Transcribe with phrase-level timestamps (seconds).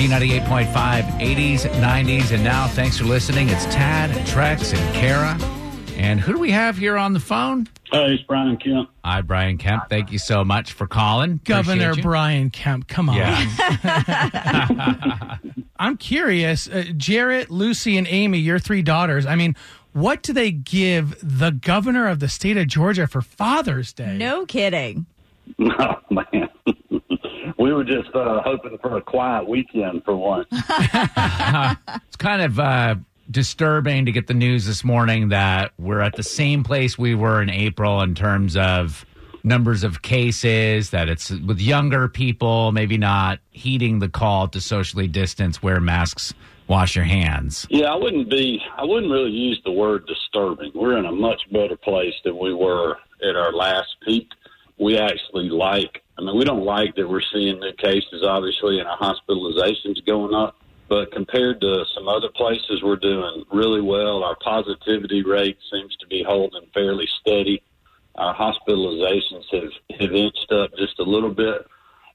[0.00, 0.72] B98.5,
[1.20, 3.50] 80s, 90s, and now thanks for listening.
[3.50, 5.36] It's Tad, Trex, and Kara.
[5.98, 7.68] And who do we have here on the phone?
[7.92, 8.88] Hey, it's Brian Kemp.
[9.04, 9.90] Hi, Brian Kemp.
[9.90, 11.38] Thank you so much for calling.
[11.44, 12.88] Governor Brian Kemp.
[12.88, 13.16] Come on.
[13.16, 15.36] Yeah.
[15.78, 16.66] I'm curious.
[16.66, 19.26] Uh, Jarrett, Lucy, and Amy, your three daughters.
[19.26, 19.54] I mean,
[19.92, 24.16] what do they give the governor of the state of Georgia for Father's Day?
[24.16, 25.04] No kidding.
[25.78, 26.48] Oh, man.
[27.58, 30.48] We were just uh, hoping for a quiet weekend for once.
[30.52, 32.94] it's kind of uh,
[33.30, 37.40] disturbing to get the news this morning that we're at the same place we were
[37.42, 39.04] in April in terms of
[39.42, 45.06] numbers of cases, that it's with younger people, maybe not heeding the call to socially
[45.06, 46.34] distance, wear masks,
[46.68, 47.66] wash your hands.
[47.70, 50.72] Yeah, I wouldn't be, I wouldn't really use the word disturbing.
[50.74, 52.96] We're in a much better place than we were
[53.28, 54.28] at our last peak.
[54.78, 55.99] We actually like, I
[56.30, 60.56] mean, we don't like that we're seeing new cases, obviously, and our hospitalizations going up.
[60.88, 64.24] But compared to some other places, we're doing really well.
[64.24, 67.62] Our positivity rate seems to be holding fairly steady.
[68.16, 71.66] Our hospitalizations have, have inched up just a little bit.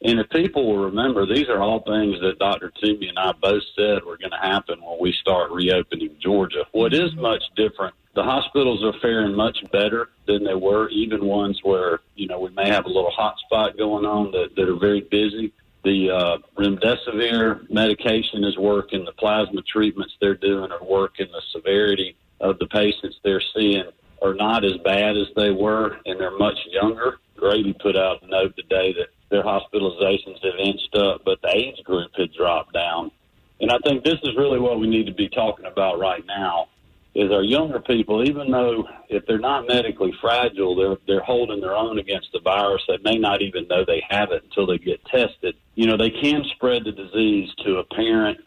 [0.01, 2.71] And if people will remember, these are all things that Dr.
[2.81, 6.65] Toomey and I both said were going to happen when we start reopening Georgia.
[6.73, 11.59] What is much different, the hospitals are faring much better than they were, even ones
[11.63, 14.79] where, you know, we may have a little hot spot going on that, that are
[14.79, 15.53] very busy.
[15.83, 19.03] The uh, remdesivir medication is working.
[19.03, 21.27] The plasma treatments they're doing are working.
[21.31, 23.83] The severity of the patients they're seeing
[24.21, 27.19] are not as bad as they were, and they're much younger.
[27.35, 31.83] Grady put out a note today that their hospitalizations have inched up, but the age
[31.83, 33.11] group had dropped down.
[33.59, 36.69] And I think this is really what we need to be talking about right now
[37.15, 41.73] is our younger people, even though if they're not medically fragile, they're they're holding their
[41.73, 42.83] own against the virus.
[42.87, 45.55] They may not even know they have it until they get tested.
[45.75, 48.39] You know, they can spread the disease to a parent,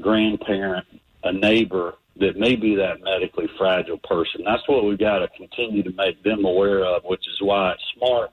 [0.00, 0.86] grandparent,
[1.22, 4.42] a neighbor that may be that medically fragile person.
[4.44, 7.82] That's what we've got to continue to make them aware of, which is why it's
[7.98, 8.30] smart.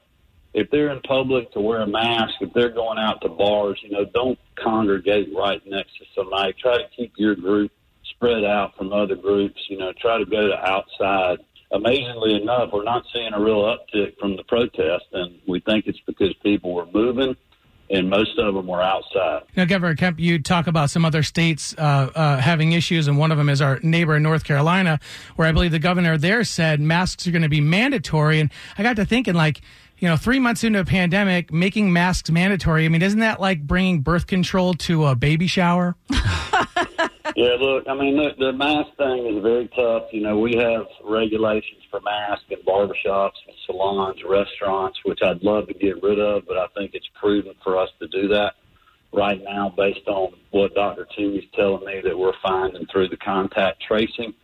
[0.54, 3.90] If they're in public to wear a mask, if they're going out to bars, you
[3.90, 6.54] know, don't congregate right next to somebody.
[6.54, 7.72] Try to keep your group
[8.22, 9.60] spread out from other groups.
[9.68, 11.40] You know, try to go to outside.
[11.72, 16.00] Amazingly enough, we're not seeing a real uptick from the protest, and we think it's
[16.06, 17.34] because people were moving,
[17.90, 19.44] and most of them were outside.
[19.56, 23.32] Now, Governor Kemp, you talk about some other states uh, uh, having issues, and one
[23.32, 25.00] of them is our neighbor in North Carolina,
[25.38, 28.42] where I believe the governor there said masks are going to be mandatory.
[28.42, 29.62] And I got to thinking, like,
[29.98, 32.84] you know, three months into a pandemic, making masks mandatory.
[32.84, 35.96] I mean, isn't that like bringing birth control to a baby shower?
[37.42, 40.04] Yeah, look, I mean, look, the mask thing is very tough.
[40.12, 43.32] You know, we have regulations for masks in barbershops,
[43.66, 47.80] salons, restaurants, which I'd love to get rid of, but I think it's prudent for
[47.80, 48.54] us to do that
[49.12, 51.08] right now based on what Dr.
[51.18, 54.36] Toomey's telling me that we're finding through the contact tracing.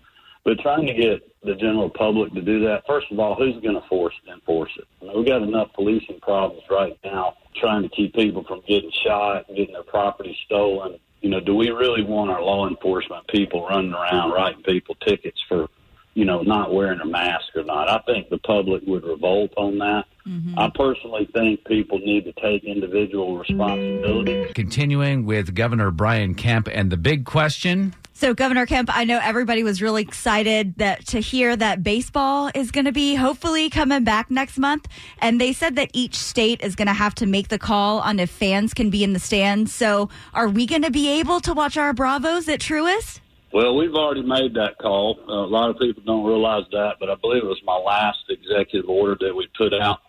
[0.43, 3.79] But trying to get the general public to do that, first of all, who's going
[3.79, 4.85] to force enforce it?
[5.03, 8.91] I mean, we've got enough policing problems right now trying to keep people from getting
[9.05, 13.27] shot and getting their property stolen you know, do we really want our law enforcement
[13.27, 15.67] people running around writing people tickets for,
[16.13, 17.89] you know, not wearing a mask or not?
[17.89, 20.05] I think the public would revolt on that.
[20.27, 20.59] Mm-hmm.
[20.59, 24.51] I personally think people need to take individual responsibility.
[24.53, 27.95] Continuing with Governor Brian Kemp and the big question.
[28.17, 32.71] So, Governor Kemp, I know everybody was really excited that to hear that baseball is
[32.71, 34.87] going to be hopefully coming back next month,
[35.19, 38.19] and they said that each state is going to have to make the call on
[38.19, 39.71] if fans can be in the stands.
[39.71, 43.19] So, are we going to be able to watch our Bravos at Truist?
[43.53, 45.19] Well, we've already made that call.
[45.29, 48.25] Uh, a lot of people don't realize that, but I believe it was my last
[48.29, 49.99] executive order that we put out.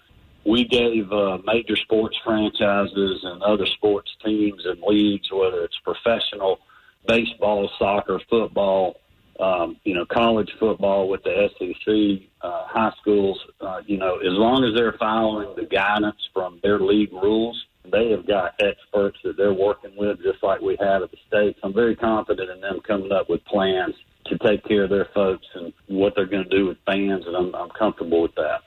[0.47, 6.61] We gave uh, major sports franchises and other sports teams and leagues, whether it's professional
[7.09, 8.97] baseball, soccer, football,
[9.41, 14.33] um, you know, college football with the SEC, uh, high schools, uh, you know, as
[14.33, 19.37] long as they're following the guidance from their league rules, they have got experts that
[19.37, 21.59] they're working with, just like we have at the states.
[21.63, 23.95] I'm very confident in them coming up with plans
[24.27, 27.37] to take care of their folks and what they're going to do with fans, and
[27.37, 28.63] I'm, I'm comfortable with that.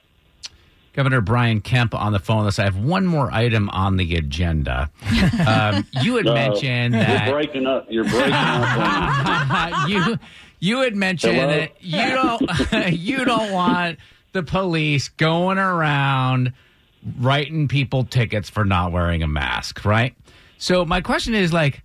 [0.94, 2.60] Governor Brian Kemp on the phone with us.
[2.60, 4.90] I have one more item on the agenda.
[5.48, 7.88] Um, you had No, mentioned You're that breaking up.
[7.90, 9.72] You're breaking up.
[9.90, 10.18] you
[10.60, 11.48] you had mentioned Hello?
[11.48, 14.00] that you don't you don't want
[14.34, 16.54] the police going around
[17.20, 20.14] writing people tickets for not wearing a mask, right?
[20.58, 21.84] So my question is like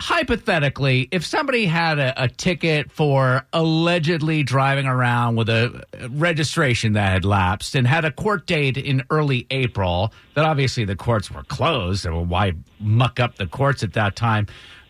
[0.00, 7.12] hypothetically, if somebody had a, a ticket for allegedly driving around with a registration that
[7.12, 11.44] had lapsed and had a court date in early April, that obviously the courts were
[11.44, 14.46] closed, so why muck up the courts at that time?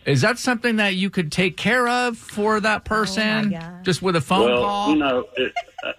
[0.06, 3.84] Is that something that you could take care of for that oh, person, God.
[3.84, 4.90] just with a phone well, call?
[4.90, 5.52] you know, it,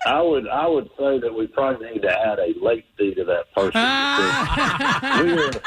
[0.07, 3.23] I would I would say that we probably need to add a late fee to
[3.25, 3.71] that person.
[5.51, 5.61] because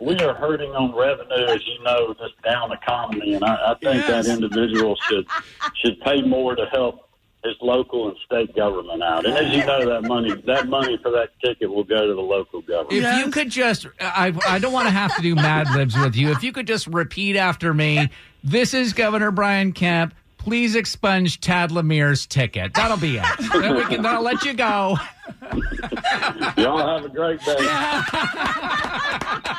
[0.00, 4.06] we are hurting on revenue, as you know, this down economy, and I, I think
[4.06, 4.26] Yes.
[4.26, 5.26] that individual should
[5.82, 7.04] should pay more to help
[7.44, 9.24] his local and state government out.
[9.24, 12.20] And as you know, that money that money for that ticket will go to the
[12.20, 12.92] local government.
[12.94, 13.24] If Yes.
[13.24, 16.30] you could just, I, I don't want to have to do Mad Libs with you.
[16.32, 18.08] If you could just repeat after me,
[18.42, 20.14] this is Governor Brian Kemp.
[20.36, 22.72] Please expunge Tad Lemire's ticket.
[22.74, 23.24] That'll be it.
[23.52, 24.02] then we can.
[24.02, 24.96] Then I'll let you go.
[26.56, 27.56] Y'all have a great day.